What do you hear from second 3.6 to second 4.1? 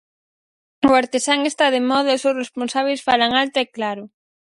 e claro.